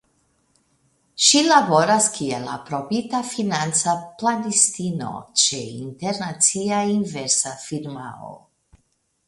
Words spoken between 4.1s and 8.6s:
Planistino ĉe internacia inversa firmao.